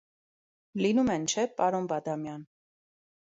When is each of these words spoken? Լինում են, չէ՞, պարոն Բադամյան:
Լինում 0.85 1.11
են, 1.17 1.27
չէ՞, 1.33 1.45
պարոն 1.59 1.89
Բադամյան: 1.91 2.47